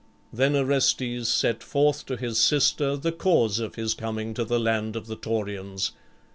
[0.33, 4.95] Then Orestes set forth to his sister the cause of his coming to the land
[4.95, 5.91] of the Taurians.